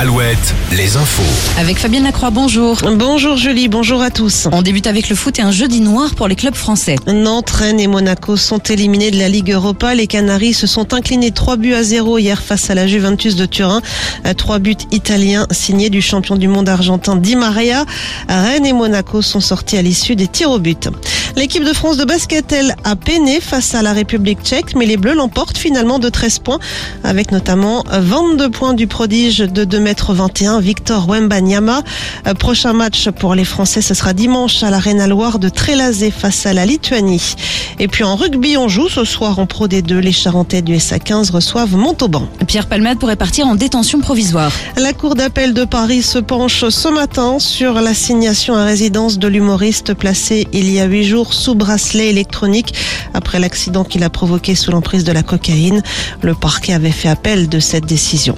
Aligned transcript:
Alouette, 0.00 0.54
les 0.72 0.96
infos. 0.96 1.60
Avec 1.60 1.76
Fabienne 1.76 2.04
Lacroix, 2.04 2.30
bonjour. 2.30 2.78
Bonjour 2.94 3.36
Julie, 3.36 3.68
bonjour 3.68 4.00
à 4.00 4.08
tous. 4.08 4.48
On 4.50 4.62
débute 4.62 4.86
avec 4.86 5.10
le 5.10 5.14
foot 5.14 5.38
et 5.38 5.42
un 5.42 5.50
jeudi 5.50 5.82
noir 5.82 6.14
pour 6.14 6.26
les 6.26 6.36
clubs 6.36 6.54
français. 6.54 6.96
Nantes, 7.06 7.50
Rennes 7.50 7.80
et 7.80 7.86
Monaco 7.86 8.38
sont 8.38 8.60
éliminés 8.60 9.10
de 9.10 9.18
la 9.18 9.28
Ligue 9.28 9.52
Europa. 9.52 9.94
Les 9.94 10.06
Canaries 10.06 10.54
se 10.54 10.66
sont 10.66 10.94
inclinés 10.94 11.32
3 11.32 11.58
buts 11.58 11.74
à 11.74 11.82
0 11.82 12.16
hier 12.16 12.40
face 12.40 12.70
à 12.70 12.74
la 12.74 12.86
Juventus 12.86 13.36
de 13.36 13.44
Turin. 13.44 13.82
Euh, 14.24 14.32
Trois 14.32 14.58
buts 14.58 14.74
italiens 14.90 15.46
signés 15.50 15.90
du 15.90 16.00
champion 16.00 16.36
du 16.36 16.48
monde 16.48 16.70
argentin 16.70 17.16
Di 17.16 17.36
Maria. 17.36 17.84
Rennes 18.26 18.64
et 18.64 18.72
Monaco 18.72 19.20
sont 19.20 19.40
sortis 19.40 19.76
à 19.76 19.82
l'issue 19.82 20.16
des 20.16 20.28
tirs 20.28 20.50
au 20.50 20.58
but. 20.58 20.88
L'équipe 21.36 21.64
de 21.64 21.74
France 21.74 21.98
de 21.98 22.06
basket, 22.06 22.50
elle, 22.52 22.74
a 22.84 22.96
peiné 22.96 23.40
face 23.40 23.74
à 23.74 23.82
la 23.82 23.92
République 23.92 24.40
tchèque, 24.42 24.74
mais 24.74 24.86
les 24.86 24.96
Bleus 24.96 25.14
l'emportent 25.14 25.58
finalement 25.58 25.98
de 25.98 26.08
13 26.08 26.38
points, 26.38 26.58
avec 27.04 27.32
notamment 27.32 27.84
22 27.90 28.50
points 28.50 28.72
du 28.72 28.86
prodige 28.86 29.38
de 29.38 29.64
2m21, 29.92 30.60
Victor 30.60 31.08
Wembanyama. 31.08 31.82
Euh, 32.26 32.34
Prochain 32.34 32.72
match 32.72 33.08
pour 33.10 33.34
les 33.34 33.44
Français, 33.44 33.82
ce 33.82 33.94
sera 33.94 34.12
dimanche 34.12 34.62
à 34.62 34.70
l'Arena 34.70 35.06
Loire 35.06 35.38
de 35.38 35.48
Trélazé 35.48 36.10
face 36.10 36.46
à 36.46 36.52
la 36.52 36.66
Lituanie. 36.66 37.34
Et 37.78 37.88
puis 37.88 38.04
en 38.04 38.16
rugby, 38.16 38.56
on 38.56 38.68
joue 38.68 38.88
ce 38.88 39.04
soir 39.04 39.38
en 39.38 39.46
Pro 39.46 39.68
D2. 39.68 39.98
Les 39.98 40.12
Charentais 40.12 40.62
du 40.62 40.74
SA15 40.74 41.30
reçoivent 41.32 41.76
Montauban. 41.76 42.28
Pierre 42.46 42.66
Palmade 42.66 42.98
pourrait 42.98 43.16
partir 43.16 43.46
en 43.46 43.54
détention 43.54 44.00
provisoire. 44.00 44.52
La 44.76 44.92
Cour 44.92 45.14
d'appel 45.14 45.54
de 45.54 45.64
Paris 45.64 46.02
se 46.02 46.18
penche 46.18 46.68
ce 46.68 46.88
matin 46.88 47.38
sur 47.38 47.74
l'assignation 47.74 48.54
à 48.54 48.64
résidence 48.64 49.18
de 49.18 49.28
l'humoriste 49.28 49.94
placé 49.94 50.48
il 50.52 50.70
y 50.70 50.80
a 50.80 50.84
huit 50.84 51.04
jours 51.04 51.34
sous 51.34 51.54
bracelet 51.54 52.08
électronique 52.08 52.74
après 53.14 53.38
l'accident 53.38 53.84
qu'il 53.84 54.04
a 54.04 54.10
provoqué 54.10 54.54
sous 54.54 54.70
l'emprise 54.70 55.04
de 55.04 55.12
la 55.12 55.22
cocaïne. 55.22 55.82
Le 56.22 56.34
parquet 56.34 56.72
avait 56.72 56.90
fait 56.90 57.08
appel 57.08 57.48
de 57.48 57.60
cette 57.60 57.86
décision. 57.86 58.36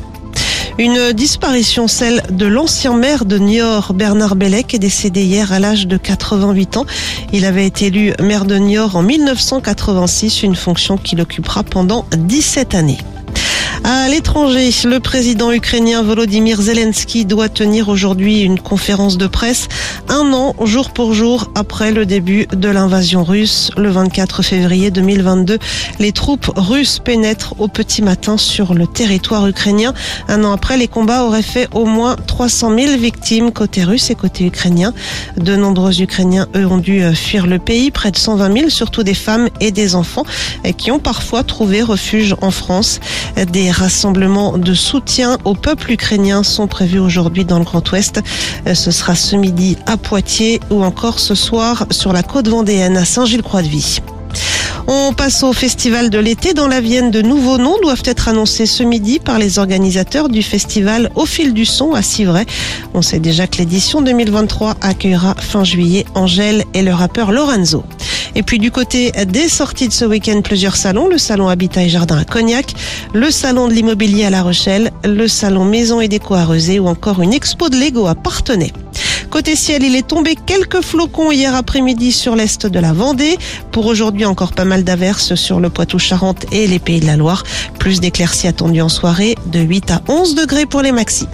Une 0.79 1.12
disparition, 1.12 1.87
celle 1.87 2.23
de 2.31 2.47
l'ancien 2.47 2.95
maire 2.97 3.27
de 3.27 3.39
Niort, 3.39 3.92
Bernard 3.92 4.37
Bellec, 4.37 4.73
est 4.73 4.78
décédé 4.78 5.23
hier 5.23 5.53
à 5.53 5.59
l'âge 5.59 5.87
de 5.87 5.98
88 5.98 6.78
ans. 6.78 6.87
Il 7.33 7.45
avait 7.45 7.67
été 7.67 7.87
élu 7.87 8.15
maire 8.20 8.47
de 8.47 8.56
Niort 8.56 8.97
en 8.97 9.03
1986, 9.03 10.43
une 10.43 10.56
fonction 10.56 10.97
qu'il 10.97 11.20
occupera 11.20 11.62
pendant 11.62 12.06
17 12.17 12.75
années. 12.75 12.98
À 13.84 14.08
l'étranger, 14.08 14.70
le 14.84 15.00
président 15.00 15.50
ukrainien 15.50 16.05
Volodymyr 16.05 16.61
Zelensky 16.61 17.25
doit 17.25 17.48
tenir 17.48 17.88
aujourd'hui 17.88 18.42
une 18.42 18.61
conférence 18.61 19.19
de 19.19 19.27
presse 19.27 19.66
un 20.08 20.33
an 20.33 20.55
jour 20.64 20.91
pour 20.91 21.14
jour 21.14 21.50
après 21.56 21.91
le 21.91 22.06
début 22.06 22.47
de 22.47 22.69
l'invasion 22.69 23.25
russe. 23.25 23.72
Le 23.77 23.91
24 23.91 24.42
février 24.42 24.92
2022, 24.92 25.58
les 25.98 26.12
troupes 26.12 26.50
russes 26.55 27.00
pénètrent 27.00 27.55
au 27.58 27.66
petit 27.66 28.03
matin 28.03 28.36
sur 28.36 28.75
le 28.75 28.86
territoire 28.86 29.48
ukrainien. 29.48 29.94
Un 30.28 30.44
an 30.44 30.53
après, 30.53 30.77
les 30.77 30.88
combats 30.88 31.25
auraient 31.25 31.42
fait 31.42 31.69
au 31.72 31.84
moins 31.84 32.14
300 32.14 32.78
000 32.78 32.98
victimes 32.98 33.50
côté 33.50 33.83
russe 33.83 34.10
et 34.10 34.14
côté 34.14 34.47
ukrainien. 34.47 34.92
De 35.38 35.56
nombreux 35.56 36.00
Ukrainiens, 36.00 36.47
eux, 36.55 36.66
ont 36.66 36.78
dû 36.78 37.03
fuir 37.14 37.48
le 37.48 37.58
pays, 37.58 37.91
près 37.91 38.12
de 38.12 38.16
120 38.16 38.58
000, 38.58 38.70
surtout 38.70 39.03
des 39.03 39.14
femmes 39.14 39.48
et 39.60 39.72
des 39.72 39.97
enfants, 39.97 40.25
qui 40.77 40.92
ont 40.92 41.00
parfois 41.00 41.42
trouvé 41.42 41.83
refuge 41.83 42.36
en 42.42 42.53
France. 42.53 43.00
Rassemblements 43.73 44.59
de 44.59 44.75
soutien 44.75 45.39
au 45.45 45.55
peuple 45.55 45.92
ukrainien 45.92 46.42
sont 46.42 46.67
prévus 46.67 46.98
aujourd'hui 47.01 47.45
dans 47.45 47.59
le 47.59 47.65
Grand 47.65 47.91
Ouest. 47.91 48.20
Ce 48.73 48.91
sera 48.91 49.15
ce 49.15 49.37
midi 49.37 49.77
à 49.87 49.97
Poitiers 49.97 50.61
ou 50.70 50.84
encore 50.84 51.19
ce 51.19 51.34
soir 51.34 51.87
sur 51.91 52.12
la 52.12 52.23
côte 52.23 52.48
vendéenne 52.48 52.97
à 52.97 53.05
Saint-Gilles-Croix-de-Vie. 53.05 54.00
On 54.87 55.12
passe 55.12 55.43
au 55.43 55.53
festival 55.53 56.11
de 56.11 56.19
l'été. 56.19 56.55
Dans 56.55 56.67
la 56.67 56.81
Vienne, 56.81 57.11
de 57.11 57.23
nouveaux 57.23 57.59
noms 57.59 57.78
doivent 57.83 58.03
être 58.05 58.28
annoncés 58.28 58.67
ce 58.67 58.83
midi 58.83 59.20
par 59.20 59.39
les 59.39 59.59
organisateurs 59.59 60.28
du 60.28 60.43
festival 60.43 61.11
Au 61.15 61.25
fil 61.25 61.55
du 61.55 61.65
son 61.65 61.95
à 61.95 62.03
Civray. 62.03 62.47
On 62.95 63.03
sait 63.03 63.20
déjà 63.20 63.47
que 63.47 63.59
l'édition 63.59 64.03
2023 64.03 64.77
accueillera 64.81 65.34
fin 65.39 65.65
juillet 65.65 66.04
Angèle 66.15 66.65
et 66.75 66.83
le 66.83 66.93
rappeur 66.93 67.31
Lorenzo. 67.33 67.84
Et 68.34 68.43
puis 68.43 68.59
du 68.59 68.70
côté 68.70 69.12
des 69.26 69.48
sorties 69.48 69.88
de 69.88 69.93
ce 69.93 70.04
week-end, 70.04 70.41
plusieurs 70.43 70.76
salons. 70.76 71.09
Le 71.09 71.19
salon 71.19 71.48
Habitat 71.48 71.84
et 71.84 71.88
Jardin 71.88 72.19
à 72.19 72.25
Cognac, 72.25 72.75
le 73.12 73.31
salon 73.31 73.69
de 73.69 73.75
l'immobilier 73.75 74.25
à 74.25 74.31
La 74.31 74.43
Rochelle, 74.43 74.91
le 75.04 75.28
salon 75.28 75.65
Maison 75.65 76.00
et 76.00 76.09
Déco 76.09 76.34
à 76.34 76.44
Rezé 76.44 76.78
ou 76.78 76.87
encore 76.87 77.21
une 77.21 77.32
expo 77.32 77.69
de 77.69 77.76
Lego 77.76 78.06
à 78.06 78.15
Partenay. 78.15 78.72
Côté 79.31 79.56
ciel, 79.56 79.82
il 79.82 79.97
est 79.97 80.06
tombé 80.06 80.34
quelques 80.34 80.82
flocons 80.82 81.32
hier 81.32 81.54
après-midi 81.54 82.12
sur 82.12 82.37
l'est 82.37 82.66
de 82.66 82.78
la 82.78 82.92
Vendée. 82.92 83.38
Pour 83.71 83.87
aujourd'hui, 83.87 84.26
encore 84.26 84.53
pas 84.53 84.66
mal 84.66 84.84
d'averses 84.84 85.34
sur 85.37 85.59
le 85.59 85.71
Poitou-Charentes 85.71 86.44
et 86.53 86.66
les 86.66 86.78
Pays 86.78 87.00
de 87.00 87.06
la 87.06 87.16
Loire. 87.16 87.42
Plus 87.78 88.00
d'éclaircies 88.00 88.47
attendues 88.47 88.82
en 88.82 88.91
soirée 88.91 89.34
de 89.47 89.60
8 89.60 89.91
à 89.91 90.03
11 90.09 90.34
degrés 90.34 90.66
pour 90.66 90.82
les 90.82 90.92
maxis. 90.92 91.28